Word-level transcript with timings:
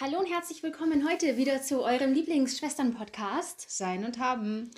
Hallo 0.00 0.18
und 0.18 0.26
herzlich 0.26 0.62
willkommen 0.62 1.08
heute 1.08 1.36
wieder 1.36 1.60
zu 1.62 1.82
eurem 1.82 2.12
Lieblingsschwestern-Podcast. 2.12 3.68
Sein 3.68 4.04
und 4.04 4.18
haben. 4.18 4.70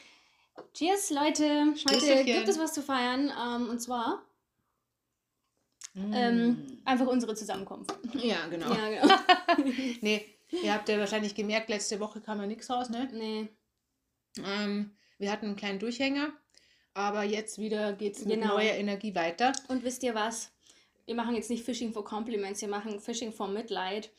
Cheers, 0.75 1.11
Leute. 1.11 1.75
Heute 1.91 2.25
gibt 2.25 2.49
es 2.49 2.59
was 2.59 2.73
zu 2.73 2.83
feiern. 2.83 3.31
Ähm, 3.39 3.69
und 3.69 3.81
zwar 3.81 4.23
Mm. 5.93 6.13
ähm, 6.15 6.79
einfach 6.85 7.09
unsere 7.09 7.35
Zusammenkunft. 7.35 7.93
ja, 8.15 8.47
genau. 8.47 8.73
Ja, 8.73 8.89
genau. 8.89 9.15
Nee, 10.01 10.25
ihr 10.63 10.73
habt 10.73 10.89
ja 10.89 10.97
wahrscheinlich 11.01 11.35
gemerkt, 11.35 11.69
letzte 11.69 11.99
Woche 11.99 12.21
kam 12.21 12.39
ja 12.41 12.47
nichts 12.47 12.71
raus, 12.71 12.91
ne? 12.91 13.09
nee. 13.13 13.49
Ähm, 14.47 14.93
wir 15.19 15.33
hatten 15.33 15.47
einen 15.47 15.57
kleinen 15.57 15.81
Durchhänger, 15.81 16.33
aber 16.95 17.25
jetzt 17.25 17.59
wieder 17.59 17.93
geht 17.95 18.15
es 18.17 18.25
mit 18.25 18.41
Genau. 18.41 18.55
neuer 18.55 18.75
Energie 18.75 19.17
weiter. 19.17 19.53
Und 19.67 19.83
wisst 19.83 20.05
ihr 20.05 20.15
was? 20.15 20.53
Wir 21.07 21.17
machen 21.17 21.35
jetzt 21.35 21.51
nicht 21.51 21.65
Fishing 21.65 21.93
for 21.93 22.05
Compliments, 22.05 22.61
wir 22.61 22.69
machen 22.69 23.01
Fishing 23.01 23.33
for 23.33 23.49
Mitleid. 23.49 24.11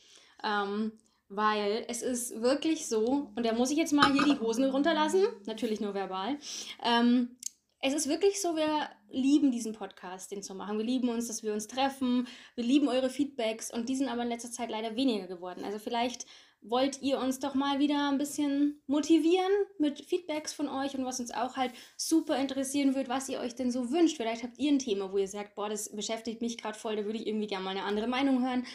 Ähm, 0.43 0.93
weil 1.33 1.85
es 1.87 2.01
ist 2.01 2.41
wirklich 2.41 2.87
so, 2.87 3.31
und 3.35 3.45
da 3.45 3.53
muss 3.53 3.71
ich 3.71 3.77
jetzt 3.77 3.93
mal 3.93 4.11
hier 4.11 4.25
die 4.25 4.39
Hosen 4.39 4.65
runterlassen, 4.65 5.23
natürlich 5.45 5.79
nur 5.79 5.93
verbal. 5.93 6.37
Ähm, 6.83 7.37
es 7.79 7.93
ist 7.93 8.09
wirklich 8.09 8.41
so, 8.41 8.55
wir 8.55 8.89
lieben 9.09 9.51
diesen 9.51 9.73
Podcast, 9.73 10.31
den 10.31 10.43
zu 10.43 10.53
machen. 10.53 10.77
Wir 10.77 10.85
lieben 10.85 11.09
uns, 11.09 11.27
dass 11.27 11.41
wir 11.41 11.53
uns 11.53 11.67
treffen. 11.67 12.27
Wir 12.55 12.63
lieben 12.63 12.87
eure 12.89 13.09
Feedbacks 13.09 13.73
und 13.73 13.89
die 13.89 13.95
sind 13.95 14.09
aber 14.09 14.23
in 14.23 14.29
letzter 14.29 14.51
Zeit 14.51 14.69
leider 14.69 14.95
weniger 14.95 15.27
geworden. 15.27 15.63
Also 15.63 15.79
vielleicht 15.79 16.25
wollt 16.61 17.01
ihr 17.01 17.17
uns 17.17 17.39
doch 17.39 17.55
mal 17.55 17.79
wieder 17.79 18.09
ein 18.09 18.19
bisschen 18.19 18.81
motivieren 18.85 19.51
mit 19.79 20.05
Feedbacks 20.05 20.53
von 20.53 20.67
euch 20.67 20.95
und 20.95 21.05
was 21.05 21.19
uns 21.19 21.31
auch 21.31 21.57
halt 21.57 21.71
super 21.97 22.37
interessieren 22.37 22.93
wird, 22.93 23.09
was 23.09 23.29
ihr 23.29 23.39
euch 23.39 23.55
denn 23.55 23.71
so 23.71 23.89
wünscht. 23.89 24.17
Vielleicht 24.17 24.43
habt 24.43 24.59
ihr 24.59 24.71
ein 24.71 24.77
Thema, 24.77 25.11
wo 25.11 25.17
ihr 25.17 25.27
sagt, 25.27 25.55
boah, 25.55 25.69
das 25.69 25.91
beschäftigt 25.95 26.41
mich 26.41 26.59
gerade 26.59 26.77
voll, 26.77 26.95
da 26.95 27.05
würde 27.05 27.17
ich 27.17 27.25
irgendwie 27.25 27.47
gerne 27.47 27.65
mal 27.65 27.71
eine 27.71 27.83
andere 27.83 28.07
Meinung 28.07 28.45
hören. 28.47 28.65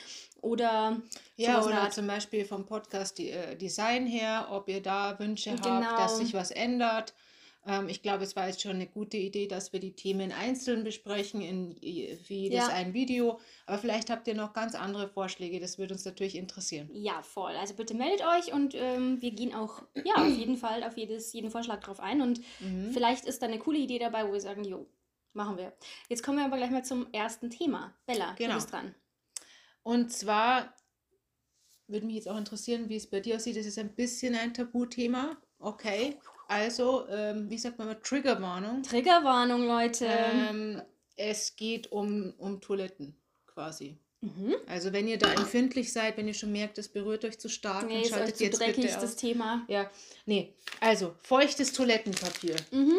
Oder 0.47 1.03
Ja, 1.37 1.65
oder 1.65 1.83
Art. 1.83 1.95
zum 1.95 2.07
Beispiel 2.07 2.45
vom 2.45 2.65
Podcast 2.67 3.19
äh, 3.21 3.57
Design 3.57 4.07
her, 4.07 4.49
ob 4.51 4.69
ihr 4.69 4.81
da 4.83 5.19
Wünsche 5.19 5.51
Genau. 5.51 5.65
habt, 5.65 5.99
dass 5.99 6.19
sich 6.19 6.35
was 6.35 6.51
ändert. 6.51 7.15
Ähm, 7.67 7.89
ich 7.89 8.01
glaube, 8.01 8.23
es 8.23 8.37
war 8.37 8.47
jetzt 8.47 8.63
schon 8.63 8.73
eine 8.77 8.87
gute 8.87 9.17
Idee, 9.17 9.49
dass 9.49 9.73
wir 9.73 9.81
die 9.81 9.93
Themen 9.95 10.31
einzeln 10.31 10.85
besprechen 10.85 11.41
in 11.41 11.75
für 12.25 12.33
jedes 12.35 12.69
Ja. 12.69 12.75
ein 12.75 12.95
Video. 12.95 13.41
Aber 13.67 13.79
vielleicht 13.79 14.09
habt 14.09 14.29
ihr 14.29 14.35
noch 14.35 14.53
ganz 14.53 14.75
andere 14.77 15.09
Vorschläge, 15.09 15.59
das 15.59 15.77
würde 15.77 15.95
uns 15.95 16.05
natürlich 16.05 16.37
interessieren. 16.37 16.89
Ja, 16.93 17.23
voll. 17.23 17.57
Also 17.57 17.75
bitte 17.75 17.95
meldet 17.95 18.25
euch 18.25 18.53
und 18.53 18.75
ähm, 18.77 19.21
wir 19.21 19.33
gehen 19.33 19.53
auch, 19.53 19.83
ja, 20.05 20.15
auf 20.15 20.37
jeden 20.39 20.57
Fall 20.57 20.85
auf 20.85 20.97
jedes, 20.97 21.33
jeden 21.33 21.51
Vorschlag 21.51 21.81
drauf 21.81 21.99
ein. 21.99 22.23
Und 22.23 22.41
Mhm. 22.61 22.93
vielleicht 22.93 23.25
ist 23.27 23.43
da 23.43 23.47
eine 23.47 23.59
coole 23.59 23.79
Idee 23.79 23.99
dabei, 23.99 24.29
wo 24.29 24.33
wir 24.33 24.41
sagen, 24.41 24.63
jo, 24.63 24.87
machen 25.33 25.57
wir. 25.59 25.73
Jetzt 26.09 26.23
kommen 26.23 26.39
wir 26.39 26.45
aber 26.45 26.57
gleich 26.57 26.71
mal 26.71 26.85
zum 26.85 27.13
ersten 27.13 27.51
Thema. 27.51 27.93
Bella, 28.07 28.35
Genau. 28.39 28.51
du 28.53 28.55
bist 28.61 28.73
dran. 28.73 28.95
Und 29.87 30.11
zwar 30.13 30.75
würde 31.87 32.07
mich 32.07 32.17
jetzt 32.17 32.29
auch 32.29 32.37
interessieren, 32.37 32.89
wie 32.89 32.97
es 32.97 33.07
bei 33.09 33.21
dir 33.21 33.37
aussieht. 33.37 33.57
Das 33.57 33.67
ist 33.67 33.79
ein 33.79 33.95
bisschen 33.95 34.35
ein 34.35 34.53
Tabuthema. 34.53 35.37
Okay. 35.61 36.17
Also, 36.49 37.07
ähm, 37.09 37.49
wie 37.49 37.57
sagt 37.57 37.79
man 37.79 37.87
mal, 37.87 38.01
Triggerwarnung. 38.03 38.83
Triggerwarnung, 38.83 39.65
Leute. 39.65 40.07
Ähm, 40.09 40.83
es 41.15 41.55
geht 41.55 41.93
um, 41.93 42.35
um 42.39 42.61
Toiletten 42.61 43.17
quasi. 43.47 43.97
mhm. 44.23 44.57
Also 44.67 44.93
wenn 44.93 45.07
ihr 45.07 45.19
da 45.19 45.33
empfindlich 45.33 45.93
seid, 45.93 46.17
wenn 46.17 46.27
ihr 46.27 46.35
schon 46.35 46.51
merkt, 46.51 46.79
es 46.79 46.89
berührt 46.89 47.25
euch 47.25 47.39
zu 47.39 47.49
stark, 47.49 47.87
Nee, 47.87 47.93
dann 47.93 48.03
ist 48.03 48.07
euch 48.11 48.17
schaltet 48.19 48.37
zu 48.39 48.45
jetzt 48.45 48.59
dreckig, 48.59 48.77
bitte 48.77 48.95
das 48.95 49.05
aus. 49.05 49.17
Thema. 49.17 49.65
Ja, 49.69 49.89
nee. 50.25 50.53
Also, 50.81 51.15
feuchtes 51.23 51.73
Toilettenpapier. 51.73 52.57
Mhm. 52.73 52.99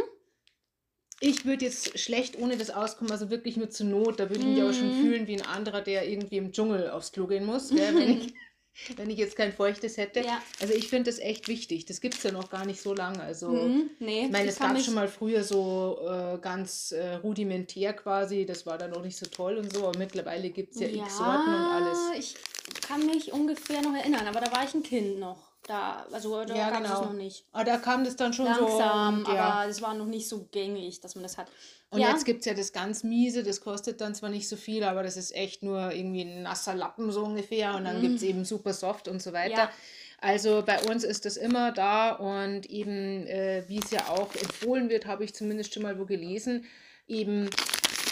Ich 1.19 1.45
würde 1.45 1.65
jetzt 1.65 1.97
schlecht 1.99 2.37
ohne 2.37 2.57
das 2.57 2.69
auskommen, 2.69 3.11
also 3.11 3.29
wirklich 3.31 3.57
nur 3.57 3.69
zur 3.69 3.87
Not. 3.87 4.19
Da 4.19 4.29
würde 4.29 4.41
ich 4.43 4.49
mich 4.49 4.61
aber 4.61 4.73
schon 4.73 4.89
Mhm. 4.89 5.01
fühlen 5.01 5.27
wie 5.27 5.35
ein 5.35 5.45
anderer, 5.45 5.81
der 5.81 6.07
irgendwie 6.07 6.37
im 6.37 6.51
Dschungel 6.51 6.89
aufs 6.91 7.11
Klo 7.11 7.25
gehen 7.27 7.45
muss, 7.45 7.69
gell, 7.69 7.95
wenn, 7.95 8.21
ich, 8.21 8.33
wenn 8.97 9.09
ich 9.09 9.17
jetzt 9.17 9.35
kein 9.35 9.51
feuchtes 9.51 9.97
hätte. 9.97 10.19
Ja. 10.19 10.39
Also 10.61 10.75
ich 10.75 10.87
finde 10.89 11.09
das 11.09 11.17
echt 11.19 11.47
wichtig. 11.47 11.85
Das 11.85 12.01
gibt 12.01 12.13
es 12.15 12.23
ja 12.23 12.31
noch 12.31 12.51
gar 12.51 12.65
nicht 12.65 12.79
so 12.81 12.93
lange. 12.93 13.19
Also 13.21 13.49
Mhm. 13.49 13.89
Nee, 13.99 14.25
ich 14.25 14.31
meine, 14.31 14.49
es 14.49 14.59
gab 14.59 14.79
schon 14.79 14.93
mal 14.93 15.07
früher 15.07 15.43
so 15.43 15.97
äh, 16.07 16.37
ganz 16.39 16.91
äh, 16.91 17.15
rudimentär 17.15 17.93
quasi. 17.93 18.45
Das 18.45 18.67
war 18.67 18.77
dann 18.77 18.91
noch 18.91 19.01
nicht 19.01 19.17
so 19.17 19.25
toll 19.25 19.57
und 19.57 19.73
so. 19.73 19.87
Aber 19.87 19.97
mittlerweile 19.97 20.51
gibt 20.51 20.75
es 20.75 20.81
ja, 20.81 20.87
x 20.87 21.17
Sorten 21.17 21.49
und 21.49 21.65
alles. 21.65 21.97
Ich 22.19 22.35
kann 22.81 23.03
mich 23.07 23.33
ungefähr 23.33 23.81
noch 23.81 23.95
erinnern, 23.95 24.27
aber 24.27 24.39
da 24.41 24.51
war 24.51 24.63
ich 24.65 24.73
ein 24.75 24.83
Kind 24.83 25.17
noch. 25.19 25.46
Da, 25.67 26.05
also 26.11 26.43
da 26.45 26.55
Ja, 26.55 26.69
gab 26.69 26.83
es 26.83 26.87
genau. 26.89 27.05
noch 27.05 27.13
nicht. 27.13 27.43
Aber 27.51 27.65
da 27.65 27.77
kam 27.77 28.03
das 28.05 28.15
dann 28.15 28.33
schon 28.33 28.45
Langsam, 28.45 29.23
so. 29.25 29.29
und 29.29 29.35
ja. 29.35 29.43
aber 29.43 29.69
es 29.69 29.81
war 29.81 29.93
noch 29.93 30.05
nicht 30.05 30.27
so 30.27 30.47
gängig, 30.51 31.01
dass 31.01 31.15
man 31.15 31.23
das 31.23 31.37
hat. 31.37 31.47
Und 31.89 31.99
ja, 31.99 32.11
jetzt 32.11 32.25
gibt 32.25 32.39
es 32.39 32.45
ja 32.45 32.53
das 32.53 32.73
ganz 32.73 33.03
miese, 33.03 33.43
das 33.43 33.61
kostet 33.61 34.01
dann 34.01 34.15
zwar 34.15 34.29
nicht 34.29 34.49
so 34.49 34.55
viel, 34.55 34.83
aber 34.83 35.03
das 35.03 35.15
ist 35.15 35.35
echt 35.35 35.63
nur 35.63 35.91
irgendwie 35.91 36.21
ein 36.21 36.43
nasser 36.43 36.73
Lappen 36.73 37.11
so 37.11 37.23
ungefähr 37.23 37.75
und 37.75 37.85
dann 37.85 38.01
gibt 38.01 38.15
es 38.15 38.23
eben 38.23 38.43
super 38.43 38.73
soft 38.73 39.07
und 39.07 39.21
so 39.21 39.31
weiter. 39.31 39.55
Ja. 39.55 39.71
Also 40.19 40.63
bei 40.65 40.81
uns 40.89 41.03
ist 41.03 41.25
das 41.25 41.37
immer 41.37 41.71
da 41.71 42.11
und 42.11 42.65
eben, 42.65 43.27
äh, 43.27 43.63
wie 43.67 43.79
es 43.79 43.91
ja 43.91 44.07
auch 44.09 44.33
empfohlen 44.35 44.89
wird, 44.89 45.05
habe 45.05 45.23
ich 45.23 45.33
zumindest 45.33 45.73
schon 45.73 45.83
mal 45.83 45.99
wo 45.99 46.05
gelesen, 46.05 46.65
eben 47.07 47.49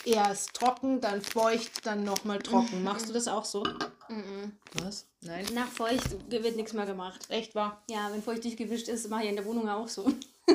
erst 0.05 0.53
trocken, 0.53 1.01
dann 1.01 1.21
feucht, 1.21 1.85
dann 1.85 2.03
nochmal 2.03 2.39
trocken. 2.39 2.83
Machst 2.83 3.09
du 3.09 3.13
das 3.13 3.27
auch 3.27 3.45
so? 3.45 3.63
mhm. 4.09 4.51
Was? 4.73 5.07
Nein? 5.21 5.45
nach 5.53 5.67
feucht 5.67 6.29
wird 6.29 6.55
nichts 6.55 6.73
mehr 6.73 6.85
gemacht. 6.85 7.21
Echt 7.29 7.55
wahr? 7.55 7.81
Ja, 7.89 8.09
wenn 8.11 8.21
feucht 8.21 8.43
durchgewischt 8.43 8.88
ist, 8.88 9.09
mache 9.09 9.23
ich 9.23 9.29
in 9.29 9.35
der 9.35 9.45
Wohnung 9.45 9.67
auch 9.69 9.88
so. 9.88 10.05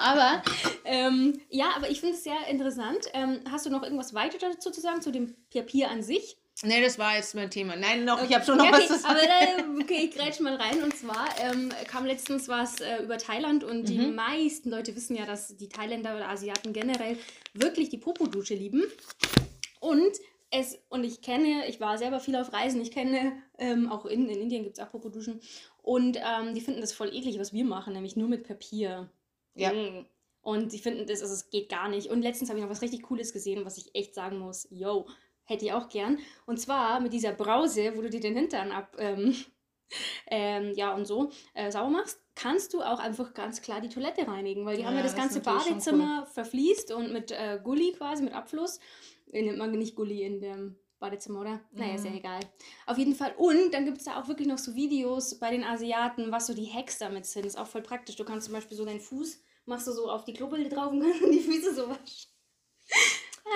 aber 0.00 0.42
ähm, 0.84 1.40
ja, 1.50 1.72
aber 1.76 1.90
ich 1.90 2.00
finde 2.00 2.16
es 2.16 2.24
sehr 2.24 2.46
interessant. 2.48 3.06
Ähm, 3.12 3.40
hast 3.50 3.66
du 3.66 3.70
noch 3.70 3.82
irgendwas 3.82 4.14
weiter 4.14 4.38
dazu 4.38 4.70
zu 4.70 4.80
sagen, 4.80 5.02
zu 5.02 5.12
dem 5.12 5.34
Papier 5.52 5.90
an 5.90 6.02
sich? 6.02 6.37
Nee, 6.64 6.82
das 6.82 6.98
war 6.98 7.14
jetzt 7.16 7.34
mein 7.36 7.50
Thema. 7.50 7.76
Nein, 7.76 8.04
noch, 8.04 8.22
ich 8.22 8.34
habe 8.34 8.44
schon 8.44 8.58
noch 8.58 8.64
Ja, 8.64 8.72
was 8.72 8.80
okay, 8.80 8.88
zu 8.94 8.98
sagen. 8.98 9.16
aber 9.16 9.80
okay, 9.82 10.08
ich 10.08 10.10
grätsch 10.14 10.40
mal 10.40 10.56
rein. 10.56 10.82
Und 10.82 10.96
zwar 10.96 11.26
ähm, 11.40 11.70
kam 11.86 12.04
letztens 12.04 12.48
was 12.48 12.80
äh, 12.80 13.02
über 13.02 13.16
Thailand 13.18 13.62
und 13.62 13.88
die 13.88 13.98
Mhm. 13.98 14.14
meisten 14.16 14.70
Leute 14.70 14.94
wissen 14.96 15.14
ja, 15.16 15.24
dass 15.24 15.56
die 15.56 15.68
Thailänder 15.68 16.16
oder 16.16 16.28
Asiaten 16.28 16.72
generell 16.72 17.16
wirklich 17.54 17.90
die 17.90 17.98
Popodusche 17.98 18.54
lieben. 18.54 18.82
Und 19.80 20.12
es, 20.50 20.78
und 20.88 21.04
ich 21.04 21.20
kenne, 21.22 21.68
ich 21.68 21.78
war 21.80 21.98
selber 21.98 22.20
viel 22.20 22.34
auf 22.34 22.52
Reisen, 22.52 22.80
ich 22.80 22.90
kenne, 22.90 23.40
ähm, 23.58 23.90
auch 23.92 24.06
in, 24.06 24.28
in 24.28 24.40
Indien 24.40 24.64
gibt 24.64 24.78
es 24.78 24.84
auch 24.84 24.90
Popoduschen. 24.90 25.40
Und 25.82 26.16
ähm, 26.16 26.54
die 26.54 26.60
finden 26.60 26.80
das 26.80 26.92
voll 26.92 27.14
eklig, 27.14 27.38
was 27.38 27.52
wir 27.52 27.64
machen, 27.64 27.92
nämlich 27.92 28.16
nur 28.16 28.28
mit 28.28 28.46
Papier. 28.48 29.08
Ja. 29.54 29.72
Mm. 29.72 30.06
Und 30.40 30.72
die 30.72 30.78
finden 30.78 31.06
das, 31.06 31.20
also 31.20 31.34
es 31.34 31.50
geht 31.50 31.68
gar 31.68 31.88
nicht. 31.88 32.08
Und 32.08 32.22
letztens 32.22 32.48
habe 32.48 32.58
ich 32.58 32.64
noch 32.64 32.70
was 32.70 32.80
richtig 32.82 33.02
Cooles 33.02 33.32
gesehen, 33.32 33.64
was 33.64 33.76
ich 33.76 33.94
echt 33.94 34.14
sagen 34.14 34.38
muss, 34.38 34.66
yo, 34.70 35.06
hätte 35.48 35.64
ich 35.64 35.72
auch 35.72 35.88
gern. 35.88 36.18
Und 36.46 36.60
zwar 36.60 37.00
mit 37.00 37.12
dieser 37.12 37.32
Brause, 37.32 37.92
wo 37.96 38.02
du 38.02 38.10
dir 38.10 38.20
den 38.20 38.36
Hintern 38.36 38.70
ab, 38.70 38.94
ähm, 38.98 39.34
ähm, 40.28 40.72
ja 40.74 40.94
und 40.94 41.06
so 41.06 41.30
äh, 41.54 41.70
sauber 41.70 41.90
machst, 41.90 42.20
kannst 42.34 42.74
du 42.74 42.82
auch 42.82 42.98
einfach 43.00 43.34
ganz 43.34 43.62
klar 43.62 43.80
die 43.80 43.88
Toilette 43.88 44.28
reinigen, 44.28 44.64
weil 44.66 44.76
die 44.76 44.84
haben 44.84 44.92
ja 44.92 44.98
Ja, 44.98 45.04
das 45.04 45.14
das 45.14 45.20
ganze 45.22 45.40
Badezimmer 45.40 46.26
verfließt 46.26 46.92
und 46.92 47.12
mit 47.12 47.32
äh, 47.32 47.58
Gully 47.62 47.92
quasi, 47.96 48.22
mit 48.22 48.34
Abfluss. 48.34 48.78
Äh, 49.32 49.42
Nennt 49.42 49.58
man 49.58 49.70
nicht 49.72 49.96
Gully 49.96 50.22
in 50.22 50.40
dem 50.40 50.76
Badezimmer, 51.00 51.40
oder? 51.40 51.60
Naja, 51.72 51.94
ist 51.94 52.04
ja 52.04 52.10
Mhm. 52.10 52.16
egal. 52.18 52.40
Auf 52.86 52.98
jeden 52.98 53.14
Fall. 53.14 53.34
Und 53.38 53.72
dann 53.72 53.84
gibt 53.86 53.98
es 53.98 54.04
da 54.04 54.20
auch 54.20 54.28
wirklich 54.28 54.48
noch 54.48 54.58
so 54.58 54.74
Videos 54.74 55.38
bei 55.38 55.50
den 55.50 55.64
Asiaten, 55.64 56.30
was 56.32 56.46
so 56.46 56.54
die 56.54 56.70
Hacks 56.72 56.98
damit 56.98 57.24
sind. 57.26 57.46
Ist 57.46 57.56
auch 57.58 57.66
voll 57.68 57.82
praktisch. 57.82 58.16
Du 58.16 58.24
kannst 58.24 58.46
zum 58.46 58.54
Beispiel 58.54 58.76
so 58.76 58.84
deinen 58.84 59.00
Fuß, 59.00 59.40
machst 59.64 59.86
du 59.86 59.92
so 59.92 60.10
auf 60.10 60.24
die 60.24 60.34
Klobilde 60.34 60.68
drauf 60.68 60.92
und 60.92 61.00
kannst 61.00 61.22
die 61.32 61.40
Füße 61.40 61.74
so 61.74 61.88
waschen. 61.88 62.28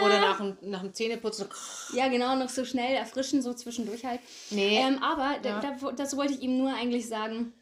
Oder 0.04 0.20
nach 0.20 0.38
dem, 0.38 0.56
nach 0.62 0.80
dem 0.82 0.94
Zähneputzen. 0.94 1.48
Ja, 1.94 2.08
genau, 2.08 2.34
noch 2.36 2.48
so 2.48 2.64
schnell 2.64 2.94
erfrischen, 2.94 3.42
so 3.42 3.52
zwischendurch 3.52 4.04
halt. 4.04 4.20
Nee. 4.50 4.78
Ähm, 4.78 5.02
aber 5.02 5.36
Ja. 5.46 5.60
da, 5.60 5.90
das 5.92 6.16
wollte 6.16 6.32
ich 6.32 6.40
ihm 6.40 6.58
nur 6.58 6.72
eigentlich 6.72 7.06
sagen. 7.08 7.52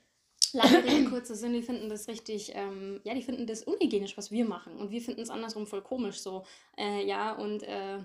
Lange 0.52 0.82
Rede, 0.84 1.08
kurzer 1.10 1.36
Sinn, 1.36 1.52
die 1.52 1.62
finden 1.62 1.88
das 1.88 2.08
richtig, 2.08 2.52
ähm, 2.56 3.00
ja, 3.04 3.14
die 3.14 3.22
finden 3.22 3.46
das 3.46 3.62
unhygienisch, 3.62 4.16
was 4.18 4.30
wir 4.32 4.44
machen. 4.44 4.76
Und 4.78 4.90
wir 4.90 5.00
finden 5.00 5.20
es 5.20 5.30
andersrum 5.30 5.66
voll 5.66 5.82
komisch 5.82 6.20
so. 6.20 6.44
Äh, 6.76 7.06
ja, 7.06 7.32
und, 7.32 7.62
äh, 7.62 7.98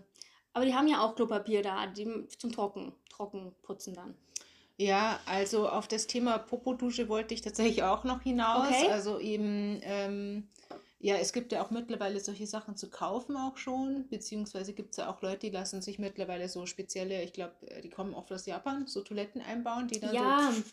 aber 0.53 0.65
die 0.65 0.73
haben 0.75 0.87
ja 0.87 1.01
auch 1.01 1.15
Klopapier 1.15 1.63
da, 1.63 1.87
die 1.87 2.27
zum 2.37 2.51
Trocken, 2.51 2.93
Trockenputzen 3.09 3.95
dann. 3.95 4.15
Ja, 4.77 5.19
also 5.25 5.69
auf 5.69 5.87
das 5.87 6.05
Thema 6.05 6.37
Popodusche 6.37 7.09
wollte 7.09 7.33
ich 7.33 7.41
tatsächlich 7.41 7.81
auch 7.83 8.03
noch 8.03 8.21
hinaus. 8.21 8.67
Okay. 8.67 8.91
Also 8.91 9.19
eben, 9.19 9.79
ähm, 9.83 10.47
ja, 11.05 11.17
es 11.17 11.33
gibt 11.33 11.51
ja 11.51 11.63
auch 11.63 11.69
mittlerweile 11.69 12.19
solche 12.19 12.47
Sachen 12.47 12.75
zu 12.75 12.89
kaufen 12.89 13.37
auch 13.37 13.57
schon, 13.57 14.07
beziehungsweise 14.09 14.73
gibt 14.73 14.91
es 14.91 14.97
ja 14.97 15.07
auch 15.07 15.21
Leute, 15.21 15.37
die 15.41 15.49
lassen 15.51 15.83
sich 15.83 15.99
mittlerweile 15.99 16.49
so 16.49 16.65
spezielle, 16.65 17.21
ich 17.21 17.31
glaube, 17.31 17.53
die 17.83 17.91
kommen 17.91 18.15
oft 18.15 18.31
aus 18.31 18.47
Japan, 18.47 18.87
so 18.87 19.01
Toiletten 19.01 19.39
einbauen, 19.39 19.87
die 19.87 19.99
dann 19.99 20.15
Ja, 20.15 20.51
so. 20.51 20.63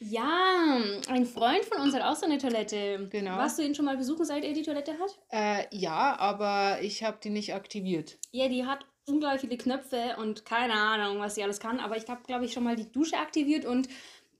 ja, 0.00 0.78
ein 1.08 1.24
Freund 1.24 1.64
von 1.64 1.80
uns 1.80 1.94
hat 1.94 2.02
auch 2.02 2.16
so 2.16 2.26
eine 2.26 2.36
Toilette. 2.36 3.08
Genau. 3.10 3.38
Warst 3.38 3.58
du 3.58 3.62
ihn 3.62 3.74
schon 3.74 3.86
mal 3.86 3.96
besuchen, 3.96 4.26
seit 4.26 4.44
er 4.44 4.52
die 4.52 4.60
Toilette 4.60 4.92
hat? 4.98 5.18
Äh, 5.30 5.64
ja, 5.74 6.18
aber 6.18 6.82
ich 6.82 7.02
habe 7.02 7.16
die 7.24 7.30
nicht 7.30 7.54
aktiviert. 7.54 8.18
Ja, 8.30 8.48
die 8.48 8.66
hat 8.66 8.84
unglaublich 9.06 9.40
viele 9.40 9.56
Knöpfe 9.56 10.16
und 10.18 10.44
keine 10.44 10.74
Ahnung, 10.74 11.18
was 11.18 11.34
sie 11.34 11.42
alles 11.42 11.60
kann. 11.60 11.80
Aber 11.80 11.96
ich 11.96 12.06
habe, 12.10 12.22
glaube 12.24 12.44
ich, 12.44 12.52
schon 12.52 12.64
mal 12.64 12.76
die 12.76 12.92
Dusche 12.92 13.16
aktiviert 13.16 13.64
und 13.64 13.88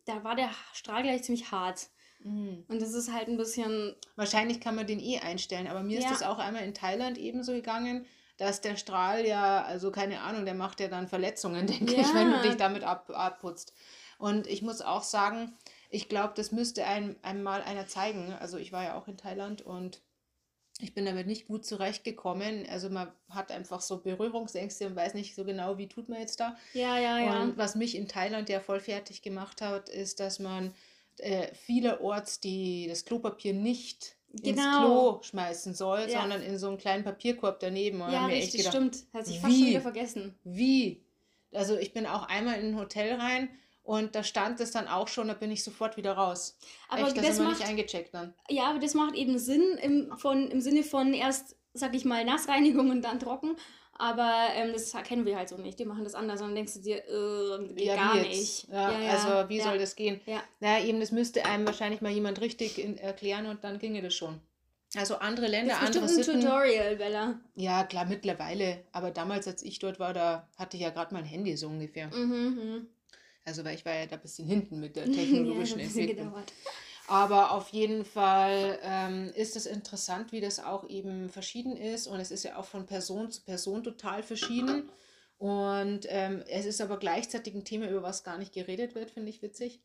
da 0.04 0.22
war 0.24 0.36
der 0.36 0.50
Strahl 0.74 1.02
gleich 1.02 1.22
ziemlich 1.22 1.50
hart. 1.50 1.88
Mhm. 2.24 2.64
Und 2.68 2.80
das 2.82 2.92
ist 2.94 3.12
halt 3.12 3.28
ein 3.28 3.36
bisschen. 3.36 3.94
Wahrscheinlich 4.16 4.60
kann 4.60 4.74
man 4.74 4.86
den 4.86 5.00
eh 5.00 5.18
einstellen, 5.18 5.66
aber 5.66 5.82
mir 5.82 5.98
ist 5.98 6.04
Ja. 6.04 6.10
das 6.10 6.22
auch 6.22 6.38
einmal 6.38 6.64
in 6.64 6.74
Thailand 6.74 7.18
ebenso 7.18 7.52
gegangen. 7.52 8.06
dass 8.38 8.60
der 8.60 8.76
Strahl 8.76 9.24
ja, 9.26 9.62
also 9.62 9.92
keine 9.92 10.20
Ahnung, 10.22 10.46
der 10.46 10.54
macht 10.54 10.80
ja 10.80 10.88
dann 10.88 11.06
Verletzungen, 11.06 11.66
denke 11.94 11.94
ich, 11.94 12.12
wenn 12.14 12.30
du 12.30 12.36
Ja. 12.36 12.42
dich 12.42 12.56
damit 12.56 12.82
ab, 12.82 13.08
abputzt. 13.14 13.72
Und 14.18 14.46
ich 14.48 14.62
muss 14.62 14.80
auch 14.80 15.02
sagen, 15.02 15.52
ich 15.90 16.08
glaube, 16.08 16.32
das 16.34 16.50
müsste 16.50 16.84
einem, 16.86 17.14
einem 17.22 17.42
mal 17.44 17.62
einer 17.62 17.86
zeigen. 17.86 18.32
Also 18.40 18.56
ich 18.56 18.72
war 18.72 18.82
ja 18.84 18.94
auch 18.98 19.06
in 19.06 19.16
Thailand 19.18 19.62
und 19.62 20.00
ich 20.80 20.94
bin 20.94 21.04
damit 21.04 21.26
nicht 21.28 21.46
gut 21.46 21.64
zurechtgekommen. 21.64 22.66
Also 22.68 22.88
man 22.90 23.12
hat 23.28 23.52
einfach 23.52 23.80
so 23.80 23.98
Berührungsängste 24.00 24.86
und 24.86 24.96
weiß 24.96 25.14
nicht 25.14 25.34
so 25.36 25.44
genau, 25.44 25.78
wie 25.78 25.86
tut 25.88 26.08
man 26.08 26.18
jetzt 26.18 26.40
da. 26.40 26.56
Ja, 26.72 26.98
ja, 26.98 27.18
ja. 27.20 27.42
Und 27.42 27.58
was 27.58 27.74
mich 27.76 27.94
in 27.94 28.08
Thailand 28.08 28.48
ja 28.48 28.58
voll 28.60 28.80
fertig 28.80 29.22
gemacht 29.22 29.60
hat, 29.60 29.88
ist, 29.88 30.18
dass 30.18 30.38
man 30.40 30.74
äh, 31.18 31.54
vielerorts 31.54 32.40
die, 32.40 32.86
das 32.88 33.04
Klopapier 33.04 33.54
nicht 33.54 34.16
ins 34.32 34.42
Genau. 34.56 34.80
Klo 34.80 35.22
schmeißen 35.22 35.74
soll, 35.74 36.06
Ja. 36.08 36.20
sondern 36.20 36.42
in 36.42 36.58
so 36.58 36.68
einen 36.68 36.78
kleinen 36.78 37.04
Papierkorb 37.04 37.60
daneben. 37.60 38.00
Und 38.00 38.12
ja, 38.12 38.26
richtig, 38.26 38.58
gedacht, 38.64 38.74
stimmt. 38.74 39.04
Hat 39.12 39.26
sich 39.26 39.40
fast 39.40 39.52
schon 39.52 39.62
wie? 39.62 39.70
wieder 39.70 39.80
vergessen. 39.82 40.34
Wie? 40.44 41.02
Also 41.52 41.76
ich 41.76 41.92
bin 41.92 42.06
auch 42.06 42.28
einmal 42.28 42.58
in 42.60 42.68
ein 42.74 42.78
Hotel 42.78 43.14
rein 43.20 43.50
und 43.82 44.14
da 44.14 44.24
stand 44.24 44.58
es 44.60 44.70
dann 44.70 44.88
auch 44.88 45.08
schon, 45.08 45.28
da 45.28 45.34
bin 45.34 45.50
ich 45.50 45.62
sofort 45.62 45.96
wieder 45.98 46.12
raus. 46.14 46.56
Aber 46.88 47.02
echt, 47.06 47.16
da 47.16 47.20
das 47.20 47.36
wir 47.38 47.44
macht, 47.44 47.58
nicht 47.58 47.68
eingecheckt 47.68 48.14
dann. 48.14 48.32
ja, 48.48 48.64
aber 48.70 48.78
das 48.78 48.94
macht 48.94 49.14
eben 49.14 49.38
Sinn 49.38 49.76
im, 49.82 50.16
von, 50.16 50.50
im 50.50 50.60
Sinne 50.62 50.82
von 50.82 51.12
erst, 51.12 51.56
sag 51.74 51.94
ich 51.94 52.06
mal, 52.06 52.24
Nassreinigung 52.24 52.90
und 52.90 53.02
dann 53.02 53.20
trocken. 53.20 53.56
Aber 53.98 54.48
ähm, 54.54 54.72
das 54.72 54.92
kennen 55.04 55.26
wir 55.26 55.36
halt 55.36 55.48
so 55.48 55.56
nicht. 55.56 55.78
Die 55.78 55.84
machen 55.84 56.04
das 56.04 56.14
anders 56.14 56.40
und 56.40 56.48
dann 56.48 56.54
denkst 56.56 56.74
du 56.74 56.80
dir, 56.80 56.96
äh, 56.96 57.68
geht 57.74 57.86
Ja, 57.86 57.96
gar 57.96 58.14
nicht. 58.16 58.68
Ja, 58.68 58.86
also 59.10 59.48
wie 59.48 59.58
ja, 59.58 59.64
soll 59.64 59.78
das 59.78 59.94
gehen? 59.96 60.20
Ja. 60.26 60.42
Naja, 60.60 60.84
eben, 60.84 60.98
das 61.00 61.12
müsste 61.12 61.44
einem 61.44 61.66
wahrscheinlich 61.66 62.00
mal 62.00 62.10
jemand 62.10 62.40
richtig 62.40 62.82
in, 62.82 62.96
erklären 62.98 63.46
und 63.46 63.62
dann 63.64 63.78
ginge 63.78 64.02
das 64.02 64.14
schon. 64.14 64.40
Also 64.96 65.16
andere 65.16 65.46
Länder, 65.46 65.74
Das 65.74 65.82
ist 65.90 65.96
andere 65.96 66.02
bestimmt 66.02 66.28
ein 66.28 66.40
Sitten. 66.40 66.40
Tutorial, 66.42 66.96
Bella. 66.96 67.40
Ja, 67.54 67.84
klar, 67.84 68.04
mittlerweile. 68.04 68.84
Aber 68.92 69.10
damals, 69.10 69.46
als 69.46 69.62
ich 69.62 69.78
dort 69.78 69.98
war, 69.98 70.12
da 70.12 70.48
hatte 70.56 70.76
ich 70.76 70.82
ja 70.82 70.90
gerade 70.90 71.14
mal 71.14 71.20
ein 71.20 71.24
Handy 71.24 71.56
so 71.56 71.68
ungefähr. 71.68 72.08
Mhm, 72.08 72.34
mhm. 72.34 72.86
Also, 73.44 73.64
weil 73.64 73.74
ich 73.74 73.84
war 73.84 73.94
ja 73.94 74.06
da 74.06 74.16
ein 74.16 74.22
bisschen 74.22 74.46
hinten 74.46 74.80
mit 74.80 74.96
der 74.96 75.06
ja, 75.08 75.14
technologischen 75.14 75.78
bisschen 75.78 76.00
Entwicklung. 76.00 76.28
gedauert. 76.28 76.52
Aber 77.08 77.52
auf 77.52 77.68
jeden 77.70 78.04
Fall 78.04 78.78
ähm, 78.82 79.30
ist 79.34 79.56
es 79.56 79.66
interessant, 79.66 80.32
wie 80.32 80.40
das 80.40 80.60
auch 80.60 80.88
eben 80.88 81.28
verschieden 81.28 81.76
ist. 81.76 82.06
Und 82.06 82.20
es 82.20 82.30
ist 82.30 82.44
ja 82.44 82.56
auch 82.56 82.64
von 82.64 82.86
Person 82.86 83.30
zu 83.30 83.42
Person 83.42 83.82
total 83.84 84.22
verschieden. 84.22 84.88
Und 85.38 86.06
ähm, 86.08 86.42
es 86.48 86.64
ist 86.66 86.80
aber 86.80 86.98
gleichzeitig 86.98 87.54
ein 87.54 87.64
Thema, 87.64 87.88
über 87.88 88.02
was 88.02 88.22
gar 88.24 88.38
nicht 88.38 88.52
geredet 88.54 88.94
wird, 88.94 89.10
finde 89.10 89.30
ich 89.30 89.42
witzig. 89.42 89.80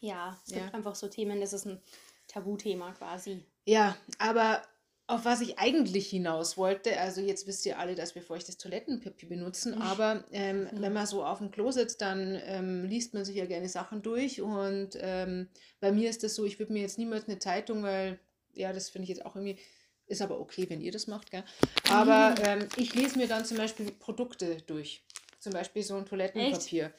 Ja, 0.00 0.40
es 0.44 0.52
Ja. 0.52 0.60
gibt 0.60 0.74
einfach 0.74 0.94
so 0.94 1.08
Themen, 1.08 1.40
das 1.40 1.52
ist 1.52 1.66
ein 1.66 1.80
Tabuthema 2.28 2.92
quasi. 2.92 3.44
Ja, 3.64 3.96
aber 4.18 4.62
auf 5.12 5.26
was 5.26 5.42
ich 5.42 5.58
eigentlich 5.58 6.08
hinaus 6.08 6.56
wollte, 6.56 6.98
also 6.98 7.20
jetzt 7.20 7.46
wisst 7.46 7.66
ihr 7.66 7.78
alle, 7.78 7.94
dass 7.94 8.14
wir 8.14 8.22
feuchtes 8.22 8.56
Toilettenpapier 8.56 9.28
benutzen, 9.28 9.74
aber 9.80 10.24
ähm, 10.32 10.68
wenn 10.72 10.94
man 10.94 11.06
so 11.06 11.22
auf 11.22 11.38
dem 11.38 11.50
Klo 11.50 11.70
sitzt, 11.70 12.00
dann 12.00 12.40
ähm, 12.46 12.84
liest 12.84 13.12
man 13.12 13.24
sich 13.26 13.36
ja 13.36 13.44
gerne 13.44 13.68
Sachen 13.68 14.00
durch 14.00 14.40
und 14.40 14.90
ähm, 14.98 15.48
bei 15.80 15.92
mir 15.92 16.08
ist 16.08 16.22
das 16.22 16.34
so, 16.34 16.46
ich 16.46 16.58
würde 16.58 16.72
mir 16.72 16.80
jetzt 16.80 16.98
niemals 16.98 17.28
eine 17.28 17.38
Zeitung, 17.38 17.82
weil, 17.82 18.18
ja, 18.54 18.72
das 18.72 18.88
finde 18.88 19.04
ich 19.04 19.10
jetzt 19.10 19.26
auch 19.26 19.36
irgendwie, 19.36 19.58
ist 20.06 20.22
aber 20.22 20.40
okay, 20.40 20.64
wenn 20.70 20.80
ihr 20.80 20.92
das 20.92 21.06
macht, 21.06 21.30
gell? 21.30 21.44
Aber 21.90 22.34
ähm, 22.42 22.68
ich 22.76 22.94
lese 22.94 23.18
mir 23.18 23.28
dann 23.28 23.44
zum 23.44 23.58
Beispiel 23.58 23.92
Produkte 23.92 24.56
durch, 24.66 25.04
zum 25.38 25.52
Beispiel 25.52 25.82
so 25.82 25.96
ein 25.96 26.06
Toilettenpapier. 26.06 26.92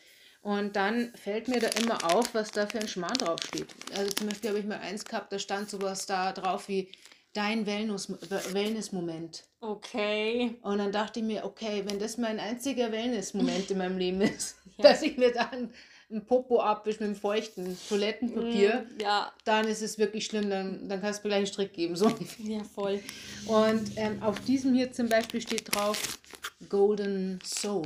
Und 0.43 0.75
dann 0.75 1.13
fällt 1.15 1.47
mir 1.47 1.61
da 1.61 1.69
immer 1.69 2.13
auf, 2.13 2.35
was 2.35 2.51
da 2.51 2.67
für 2.67 2.77
ein 2.77 2.87
Schmarrn 2.89 3.17
draufsteht. 3.17 3.67
Also 3.95 4.11
zum 4.11 4.27
Beispiel 4.27 4.49
habe 4.49 4.59
ich 4.59 4.65
mal 4.65 4.79
eins 4.79 5.05
gehabt, 5.05 5.31
da 5.31 5.39
stand 5.39 5.69
sowas 5.69 6.05
da 6.05 6.33
drauf 6.33 6.67
wie 6.67 6.91
dein 7.33 7.65
Wellness- 7.65 8.09
Wellness-Moment. 8.53 9.43
Okay. 9.59 10.55
Und 10.61 10.77
dann 10.77 10.91
dachte 10.91 11.19
ich 11.19 11.25
mir, 11.25 11.45
okay, 11.45 11.83
wenn 11.85 11.99
das 11.99 12.17
mein 12.17 12.39
einziger 12.39 12.91
Wellness-Moment 12.91 13.71
in 13.71 13.77
meinem 13.77 13.97
Leben 13.97 14.21
ist, 14.21 14.55
Ja. 14.77 14.83
dass 14.89 15.01
ich 15.01 15.17
mir 15.17 15.31
dann 15.31 15.71
ein 16.11 16.25
Popo 16.25 16.59
abwische 16.59 16.99
mit 17.03 17.09
dem 17.09 17.15
feuchten 17.19 17.77
Toilettenpapier, 17.89 18.85
Mm, 18.97 19.01
Ja, 19.01 19.31
dann 19.45 19.67
ist 19.67 19.81
es 19.81 19.97
wirklich 19.97 20.25
schlimm, 20.25 20.49
dann, 20.49 20.87
dann 20.87 21.01
kannst 21.01 21.19
du 21.23 21.27
mir 21.27 21.29
gleich 21.29 21.37
einen 21.39 21.47
Strick 21.47 21.73
geben. 21.73 21.95
So. 21.95 22.11
ja, 22.39 22.63
voll. 22.63 22.99
Und 23.47 23.91
ähm, 23.95 24.21
auf 24.21 24.39
diesem 24.41 24.73
hier 24.75 24.91
zum 24.91 25.09
Beispiel 25.09 25.41
steht 25.41 25.73
drauf 25.73 26.19
Golden 26.69 27.39
Soul. 27.43 27.83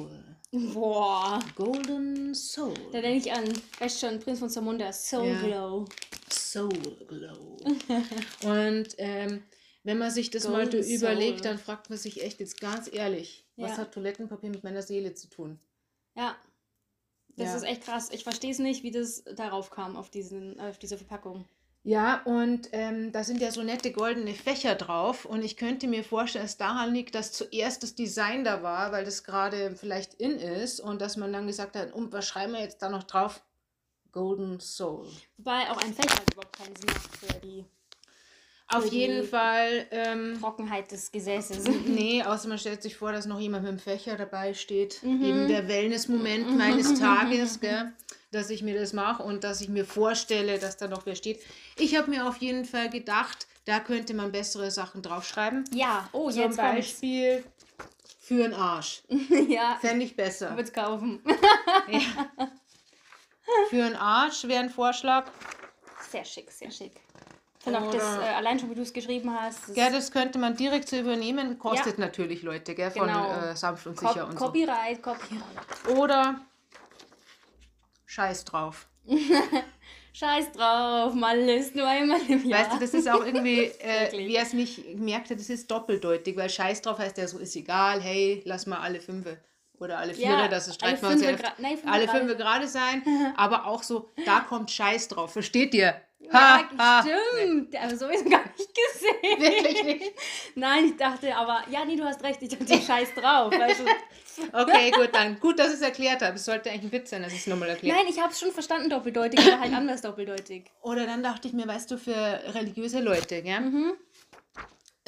Boah. 0.52 1.40
Golden 1.56 2.34
Soul. 2.34 2.74
Da 2.92 3.02
denke 3.02 3.18
ich 3.30 3.32
an, 3.34 3.44
weißt 3.80 4.00
schon, 4.00 4.20
Prinz 4.20 4.40
von 4.40 4.50
Zamunda, 4.50 4.92
Soul 4.92 5.28
Ja. 5.28 5.42
Glow. 5.42 5.86
Soul 6.32 6.70
Glow. 7.08 7.58
Und 8.44 8.88
ähm, 8.98 9.44
wenn 9.84 9.98
man 9.98 10.12
sich 10.12 10.30
das 10.30 10.48
mal 10.48 10.64
Golden 10.64 10.84
so 10.84 10.90
überlegt, 10.94 11.46
dann 11.46 11.58
fragt 11.58 11.90
man 11.90 11.98
sich 11.98 12.22
echt 12.24 12.40
jetzt 12.40 12.60
ganz 12.60 12.90
ehrlich, 12.92 13.46
was 13.56 13.72
Ja. 13.72 13.78
hat 13.78 13.94
Toilettenpapier 13.94 14.50
mit 14.50 14.64
meiner 14.64 14.82
Seele 14.82 15.14
zu 15.14 15.30
tun? 15.30 15.60
Ja. 16.16 16.36
Das 17.38 17.50
Ja. 17.50 17.56
ist 17.58 17.64
echt 17.64 17.84
krass. 17.84 18.10
Ich 18.12 18.24
verstehe 18.24 18.52
es 18.52 18.60
nicht, 18.60 18.84
wie 18.84 18.92
das 18.92 19.24
darauf 19.36 19.70
kam, 19.70 19.96
auf, 19.96 20.10
diesen, 20.10 20.60
auf 20.60 20.78
diese 20.80 20.98
Verpackung. 20.98 21.46
Ja, 21.84 22.22
und 22.24 22.68
ähm, 22.74 23.14
da 23.14 23.24
sind 23.24 23.40
ja 23.40 23.50
so 23.52 23.64
nette 23.64 23.94
goldene 23.94 24.34
Fächer 24.34 24.76
drauf. 24.76 25.24
Und 25.24 25.46
ich 25.46 25.56
könnte 25.56 25.88
mir 25.88 26.04
vorstellen, 26.04 26.44
dass 26.44 26.54
es 26.54 26.58
daran 26.58 26.94
liegt, 26.94 27.16
dass 27.16 27.32
zuerst 27.32 27.82
das 27.84 27.96
Design 27.96 28.44
da 28.44 28.62
war, 28.64 28.92
weil 28.92 29.06
das 29.06 29.24
gerade 29.24 29.74
vielleicht 29.76 30.16
in 30.16 30.38
ist. 30.40 30.82
Und 30.82 31.00
dass 31.02 31.16
man 31.16 31.32
dann 31.32 31.48
gesagt 31.48 31.78
hat, 31.78 31.94
und 31.94 32.12
was 32.12 32.28
schreiben 32.28 32.54
wir 32.54 32.60
jetzt 32.60 32.82
da 32.82 32.90
noch 32.90 33.04
drauf? 33.04 33.42
Golden 34.18 34.60
Soul. 34.60 35.06
Wobei 35.38 35.70
auch 35.70 35.78
ein 35.78 35.94
Fächer 35.94 36.20
überhaupt 36.34 36.58
keinen 36.58 36.76
Sinn 36.76 36.88
macht 36.88 37.18
für 37.18 37.40
die 37.40 37.66
Auf 38.70 38.84
Für 38.86 38.90
die- 38.90 38.96
jeden 38.98 39.28
Fall. 39.28 39.86
Ähm, 39.92 40.38
Trockenheit 40.42 40.92
des 40.92 41.12
Gesäßes. 41.12 41.64
Nee, 41.86 42.24
außer 42.24 42.48
man 42.50 42.58
stellt 42.58 42.82
sich 42.82 42.96
vor, 42.98 43.12
dass 43.12 43.26
noch 43.28 43.40
jemand 43.40 43.64
mit 43.64 43.74
dem 43.74 43.80
Fächer 43.80 44.16
dabei 44.18 44.54
steht. 44.56 45.04
Mhm. 45.04 45.24
Eben 45.24 45.48
der 45.48 45.68
Wellness-Moment 45.68 46.58
meines 46.58 46.94
Tages, 47.00 47.60
gell? 47.60 47.94
dass 48.32 48.50
ich 48.50 48.62
mir 48.64 48.78
das 48.78 48.92
mache 48.92 49.22
und 49.24 49.44
dass 49.46 49.62
ich 49.62 49.70
mir 49.70 49.86
vorstelle, 49.86 50.60
dass 50.60 50.76
da 50.78 50.88
noch 50.88 51.06
wer 51.06 51.16
steht. 51.16 51.40
Ich 51.78 51.96
habe 51.96 52.10
mir 52.10 52.28
auf 52.28 52.38
jeden 52.38 52.66
Fall 52.66 52.90
gedacht, 52.90 53.48
da 53.66 53.80
könnte 53.80 54.14
man 54.16 54.32
bessere 54.34 54.70
Sachen 54.72 55.02
draufschreiben. 55.02 55.64
Ja, 55.74 56.10
oh, 56.12 56.30
Zum 56.32 56.40
jetzt 56.42 56.58
kommt's. 56.58 56.76
Beispiel 56.76 57.44
für 58.20 58.40
den 58.44 58.54
Arsch. 58.54 59.04
ja, 59.48 59.78
Fände 59.80 60.04
ich 60.06 60.16
besser. 60.16 60.58
wird's 60.58 60.74
kaufen. 60.74 61.22
Ja. 61.90 62.50
Für 63.70 63.76
den 63.78 63.96
Arsch 63.96 64.44
wäre 64.46 64.64
ein 64.64 64.70
Vorschlag. 64.70 65.26
Sehr 66.10 66.24
schick, 66.24 66.52
sehr 66.52 66.72
schick. 66.72 66.94
Finde 67.60 67.82
auch 67.82 67.92
das, 67.92 68.18
äh, 68.18 68.34
allein 68.34 68.60
schon 68.60 68.70
wie 68.70 68.76
du 68.76 68.82
es 68.82 68.94
geschrieben 68.94 69.34
hast, 69.38 69.68
das 69.68 69.76
Ja, 69.76 69.90
das 69.90 70.12
könnte 70.12 70.40
man 70.40 70.56
direkt 70.56 70.88
so 70.88 70.98
übernehmen. 70.98 71.60
Kostet 71.60 71.98
natürlich, 71.98 72.42
Leute, 72.44 72.76
gell? 72.76 72.92
Von 72.92 73.08
Genau. 73.08 73.30
äh, 73.30 73.56
sanft 73.58 73.88
und 73.88 73.98
Cop 73.98 74.14
sicher 74.14 74.26
und 74.26 74.40
so. 74.40 74.46
Copyright, 74.46 75.02
Copyright. 75.02 75.98
Oder 75.98 76.40
Scheiß 78.06 78.46
drauf. 78.46 78.88
Scheiß 80.14 80.54
drauf, 80.54 81.14
mal 81.14 81.38
ist 81.38 81.76
nur 81.76 81.88
einmal 81.88 82.22
im 82.28 82.44
Jahr. 82.48 82.62
Weißt 82.62 82.74
du, 82.74 82.80
das 82.80 82.94
ist 82.94 83.08
auch 83.10 83.24
irgendwie, 83.24 83.66
äh, 83.80 84.04
Wirklich. 84.04 84.34
wer 84.34 84.42
es 84.42 84.54
nicht 84.54 84.96
merkte, 84.98 85.36
das 85.36 85.50
ist 85.50 85.70
doppeldeutig, 85.70 86.36
weil 86.38 86.50
Scheiß 86.50 86.82
drauf 86.82 86.98
heißt 87.00 87.18
ja 87.18 87.28
so, 87.28 87.38
ist 87.38 87.56
egal, 87.56 88.02
hey, 88.02 88.42
lass 88.46 88.66
mal 88.66 88.80
alle 88.80 89.00
Fünfe 89.00 89.38
oder 89.80 89.98
alle 90.00 90.14
Viere, 90.14 90.32
Ja, 90.32 90.48
das 90.48 90.74
streiten 90.74 91.02
wir 91.02 91.10
uns 91.10 91.22
ja 91.22 91.32
nein, 91.58 91.78
Fünfe 91.78 91.92
alle. 91.94 92.08
Fünfe 92.08 92.36
gerade 92.36 92.68
sein, 92.68 93.04
aber 93.38 93.66
auch 93.68 93.84
so, 93.84 94.12
da 94.26 94.40
kommt 94.42 94.72
Scheiß 94.72 95.08
drauf, 95.10 95.34
versteht 95.34 95.74
ihr? 95.74 96.02
Ja, 96.20 96.34
Ha, 96.34 96.64
ha. 96.78 97.02
stimmt. 97.04 97.76
Aber 97.76 97.96
so 97.96 98.08
ist 98.08 98.28
gar 98.30 98.42
nicht 98.58 98.70
gesehen. 98.74 99.40
Wirklich 99.40 99.84
nicht. 99.84 100.12
Nein, 100.56 100.86
ich 100.86 100.98
dachte 100.98 101.36
aber, 101.36 101.64
ja, 101.70 101.86
nee, 101.86 101.96
du 101.96 102.04
hast 102.04 102.24
recht, 102.24 102.42
ich 102.42 102.50
dachte, 102.50 102.82
Scheiß 102.82 103.14
drauf. 103.14 103.52
Weißt 103.52 103.82
du? 103.82 103.86
Okay, 104.54 104.92
gut, 104.92 105.10
dann. 105.14 105.40
Gut, 105.40 105.58
dass 105.58 105.70
ich 105.70 105.76
es 105.76 105.82
erklärt 105.82 106.22
habe. 106.22 106.36
Es 106.36 106.46
sollte 106.46 106.70
eigentlich 106.70 106.84
ein 106.84 106.92
Witz 106.92 107.10
sein, 107.10 107.24
dass 107.24 107.34
ich 107.34 107.40
es 107.40 107.48
nochmal 107.48 107.70
erkläre. 107.70 107.98
Nein, 107.98 108.06
ich 108.08 108.22
habe 108.22 108.32
es 108.32 108.40
schon 108.40 108.52
verstanden, 108.52 108.88
doppeldeutig, 108.88 109.40
aber 109.40 109.60
halt 109.62 109.74
anders 109.74 110.02
doppeldeutig. 110.04 110.66
Oder 110.82 111.08
dann 111.08 111.24
dachte 111.24 111.48
ich 111.48 111.56
mir, 111.56 111.68
weißt 111.68 111.90
du, 111.90 111.98
für 111.98 112.14
religiöse 112.54 113.00
Leute, 113.00 113.42
gell? 113.42 113.60
Mhm. 113.62 113.94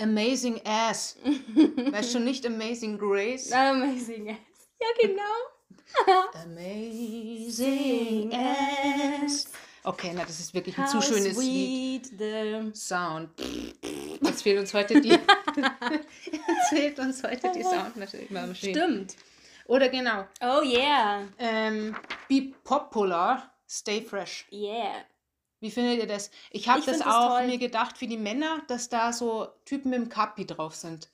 Amazing 0.02 0.62
Ass. 0.66 1.18
weißt 1.92 2.16
du 2.16 2.20
nicht 2.20 2.44
Amazing 2.46 2.98
Grace? 2.98 3.52
Amazing. 3.52 4.36
Ja, 4.79 4.88
genau. 5.01 5.24
Amazing 6.45 8.33
Ass. 8.33 9.48
Okay, 9.83 10.12
na, 10.13 10.24
das 10.24 10.39
ist 10.39 10.53
wirklich 10.53 10.77
ein 10.77 10.88
zu 10.88 10.98
How 10.98 11.03
schönes 11.03 11.38
Lied. 11.38 12.05
the... 12.17 12.71
Sound. 12.74 13.29
Jetzt 14.21 14.43
fehlt 14.43 14.59
uns 14.59 14.74
heute 14.74 15.01
die. 15.01 15.09
Jetzt 15.12 16.69
fehlt 16.69 17.00
uns 17.00 17.24
heute 17.24 17.51
die 17.53 17.63
Soundmaschine. 17.63 18.55
Stimmt. 18.55 19.15
Oder 19.65 19.89
genau. 19.89 20.25
Oh 20.41 20.62
yeah. 20.63 21.27
Ähm, 21.38 21.95
be 22.27 22.53
popular, 22.63 23.53
stay 23.67 24.01
fresh. 24.01 24.48
Yeah. 24.51 25.05
Wie 25.59 25.71
findet 25.71 26.00
ihr 26.00 26.07
das? 26.07 26.31
Ich 26.51 26.67
habe 26.69 26.81
das 26.86 27.00
das 27.00 27.07
auch 27.07 27.38
toll. 27.38 27.48
mir 27.48 27.57
gedacht 27.57 27.98
für 27.98 28.07
die 28.07 28.17
Männer, 28.17 28.62
dass 28.67 28.89
da 28.89 29.12
so 29.13 29.48
Typen 29.65 29.91
mit 29.91 30.00
dem 30.00 30.09
Kapi 30.09 30.45
drauf 30.45 30.75
sind. 30.75 31.09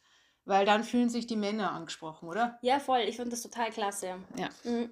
Weil 0.46 0.66
dann 0.66 0.84
fühlen 0.84 1.10
sich 1.10 1.26
die 1.26 1.36
Männer 1.36 1.72
angesprochen, 1.72 2.30
oder? 2.30 2.60
Ja, 2.62 2.80
voll. 2.80 3.00
Ich 3.02 3.16
finde 3.16 3.32
das 3.32 3.42
total 3.42 3.72
klasse. 3.72 4.16
Ja. 4.38 4.50
Mhm. 4.64 4.92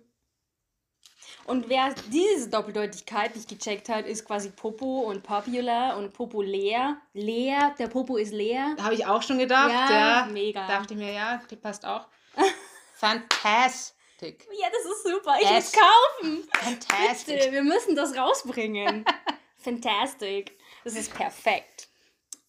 Und 1.45 1.69
wer 1.69 1.93
diese 2.11 2.49
Doppeldeutigkeit 2.49 3.35
nicht 3.35 3.49
gecheckt 3.49 3.89
hat, 3.89 4.05
ist 4.05 4.25
quasi 4.25 4.49
Popo 4.49 5.01
und 5.01 5.23
Popular 5.23 5.97
und 5.97 6.13
Popo 6.13 6.41
leer. 6.41 6.97
Leer, 7.13 7.75
der 7.77 7.87
Popo 7.87 8.17
ist 8.17 8.31
leer. 8.33 8.75
Habe 8.81 8.95
ich 8.95 9.05
auch 9.05 9.21
schon 9.21 9.37
gedacht. 9.37 9.71
Ja, 9.71 9.91
Ja, 9.91 10.27
mega. 10.31 10.67
Dachte 10.67 10.93
ich 10.93 10.99
mir, 10.99 11.13
ja, 11.13 11.41
die 11.49 11.55
passt 11.55 11.85
auch. 11.85 12.07
Fantastic. 12.95 14.47
Ja, 14.59 14.67
das 14.71 14.91
ist 14.91 15.03
super. 15.03 15.35
Ich 15.41 15.49
muss 15.51 15.71
kaufen. 15.71 16.47
Fantastic. 16.53 17.35
Bitte, 17.39 17.51
wir 17.51 17.63
müssen 17.63 17.95
das 17.95 18.15
rausbringen. 18.15 19.05
Fantastic. 19.57 20.57
Das 20.83 20.95
ist 20.95 21.13
perfekt. 21.13 21.89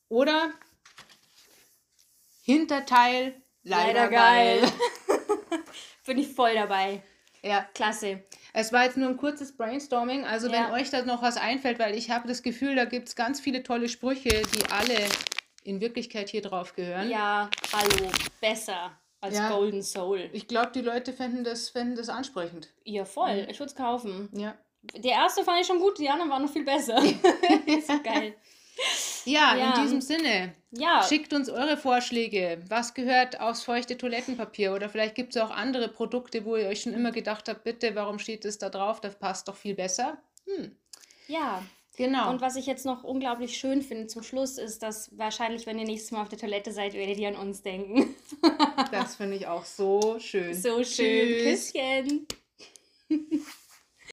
Oder 0.08 0.52
Hinterteil, 2.44 3.34
leider, 3.62 3.86
Leider 4.02 4.08
geil. 4.10 4.60
geil. 4.60 4.72
Bin 6.06 6.18
ich 6.18 6.28
voll 6.28 6.54
dabei. 6.54 7.02
Ja, 7.42 7.66
Klasse. 7.74 8.22
es 8.52 8.70
war 8.72 8.84
jetzt 8.84 8.98
nur 8.98 9.08
ein 9.08 9.16
kurzes 9.16 9.56
Brainstorming. 9.56 10.24
Also 10.26 10.48
Ja. 10.48 10.52
wenn 10.52 10.72
euch 10.80 10.90
da 10.90 11.02
noch 11.06 11.22
was 11.22 11.38
einfällt, 11.38 11.78
weil 11.78 11.94
ich 11.94 12.10
habe 12.10 12.28
das 12.28 12.42
Gefühl, 12.42 12.74
da 12.76 12.84
gibt 12.84 13.08
es 13.08 13.16
ganz 13.16 13.40
viele 13.40 13.62
tolle 13.62 13.88
Sprüche, 13.88 14.28
die 14.42 14.70
alle 14.70 14.96
in 15.62 15.80
Wirklichkeit 15.80 16.28
hier 16.28 16.42
drauf 16.42 16.74
gehören. 16.74 17.08
Ja, 17.10 17.48
hallo. 17.72 18.10
Besser 18.42 18.92
als 19.22 19.36
Ja. 19.38 19.48
Golden 19.48 19.82
Soul. 19.82 20.28
Ich 20.34 20.46
glaube, 20.46 20.70
die 20.74 20.82
Leute 20.82 21.14
fänden 21.14 21.44
das, 21.44 21.70
fänden 21.70 21.96
das 21.96 22.10
ansprechend. 22.10 22.68
Ja, 22.84 23.06
voll. 23.06 23.46
Ich 23.50 23.58
würde 23.58 23.70
es 23.70 23.74
kaufen. 23.76 24.28
Ja. 24.32 24.54
Der 24.82 25.12
erste 25.12 25.42
fand 25.44 25.60
ich 25.62 25.66
schon 25.66 25.78
gut, 25.80 25.98
die 25.98 26.10
anderen 26.10 26.30
waren 26.30 26.42
noch 26.42 26.52
viel 26.52 26.64
besser. 26.64 27.00
so 27.86 28.02
geil. 28.02 28.34
Ja, 29.24 29.56
Ja. 29.56 29.74
in 29.76 29.82
diesem 29.82 30.00
Sinne, 30.00 30.54
Ja, 30.70 31.02
schickt 31.08 31.32
uns 31.32 31.48
eure 31.48 31.76
Vorschläge. 31.76 32.62
Was 32.68 32.94
gehört 32.94 33.40
aufs 33.40 33.62
feuchte 33.62 33.96
Toilettenpapier? 33.96 34.74
Oder 34.74 34.88
vielleicht 34.88 35.14
gibt 35.14 35.34
es 35.36 35.42
auch 35.42 35.50
andere 35.50 35.88
Produkte, 35.88 36.44
wo 36.44 36.56
ihr 36.56 36.66
euch 36.68 36.82
schon 36.82 36.94
immer 36.94 37.12
gedacht 37.12 37.48
habt, 37.48 37.64
bitte, 37.64 37.94
warum 37.94 38.18
steht 38.18 38.44
das 38.44 38.58
da 38.58 38.68
drauf? 38.70 39.00
Das 39.00 39.18
passt 39.18 39.48
doch 39.48 39.56
viel 39.56 39.74
besser. 39.74 40.18
Hm, 40.46 40.72
ja. 41.28 41.62
genau. 41.96 42.30
Und 42.30 42.40
was 42.40 42.56
ich 42.56 42.66
jetzt 42.66 42.84
noch 42.84 43.04
unglaublich 43.04 43.56
schön 43.56 43.82
finde 43.82 44.08
zum 44.08 44.22
Schluss, 44.22 44.58
ist, 44.58 44.82
dass 44.82 45.16
wahrscheinlich, 45.16 45.64
wenn 45.66 45.78
ihr 45.78 45.86
nächstes 45.86 46.10
Mal 46.10 46.22
auf 46.22 46.28
der 46.28 46.38
Toilette 46.38 46.72
seid, 46.72 46.92
werdet 46.94 47.18
ihr 47.18 47.28
an 47.28 47.36
uns 47.36 47.62
denken. 47.62 48.14
das 48.90 49.16
finde 49.16 49.36
ich 49.36 49.46
auch 49.46 49.64
so 49.64 50.18
schön. 50.18 50.54
So 50.54 50.82
schön. 50.84 51.38
Tschüss. 51.38 51.72
Küsschen. 51.72 52.26